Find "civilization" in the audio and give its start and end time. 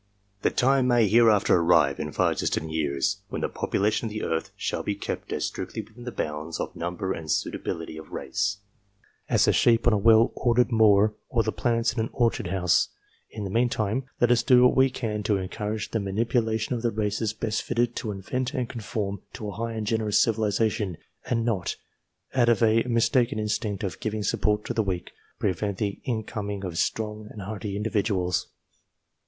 20.17-20.97